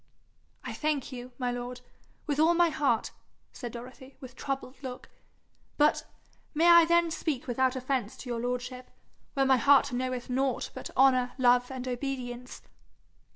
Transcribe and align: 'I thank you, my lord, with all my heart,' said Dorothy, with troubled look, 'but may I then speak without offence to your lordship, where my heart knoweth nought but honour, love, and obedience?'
'I 0.63 0.73
thank 0.73 1.11
you, 1.11 1.31
my 1.37 1.51
lord, 1.51 1.81
with 2.25 2.39
all 2.39 2.55
my 2.55 2.69
heart,' 2.69 3.11
said 3.53 3.71
Dorothy, 3.73 4.17
with 4.19 4.35
troubled 4.35 4.81
look, 4.81 5.09
'but 5.77 6.07
may 6.55 6.67
I 6.69 6.85
then 6.85 7.11
speak 7.11 7.45
without 7.45 7.75
offence 7.75 8.17
to 8.17 8.29
your 8.31 8.39
lordship, 8.39 8.89
where 9.35 9.45
my 9.45 9.57
heart 9.57 9.93
knoweth 9.93 10.27
nought 10.27 10.71
but 10.73 10.89
honour, 10.97 11.33
love, 11.37 11.69
and 11.69 11.87
obedience?' 11.87 12.63